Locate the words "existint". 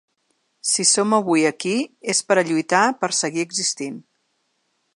3.49-4.01